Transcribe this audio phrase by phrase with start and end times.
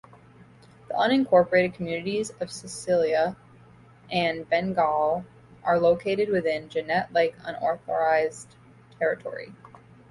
[0.87, 3.35] The unincorporated communities of Silica
[4.11, 5.25] and Bengal
[5.63, 8.55] are located within Janette Lake Unorganized
[8.97, 9.53] Territory.